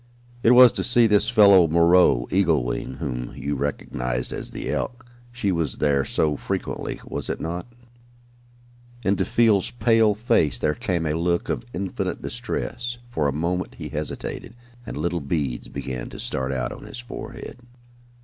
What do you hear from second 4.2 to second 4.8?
at the